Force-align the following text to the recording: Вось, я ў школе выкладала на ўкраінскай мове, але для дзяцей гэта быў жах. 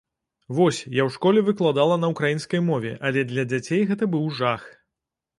Вось, 0.59 0.77
я 0.99 1.03
ў 1.07 1.13
школе 1.15 1.43
выкладала 1.49 1.97
на 2.03 2.07
ўкраінскай 2.13 2.61
мове, 2.69 2.93
але 3.09 3.25
для 3.33 3.43
дзяцей 3.51 3.81
гэта 3.91 4.09
быў 4.15 4.25
жах. 4.39 4.65